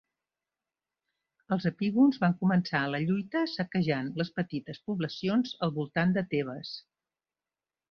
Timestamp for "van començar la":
2.23-3.03